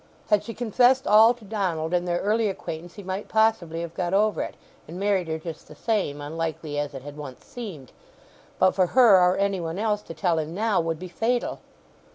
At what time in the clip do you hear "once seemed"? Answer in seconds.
7.17-7.91